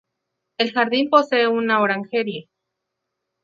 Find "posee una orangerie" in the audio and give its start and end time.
1.11-2.49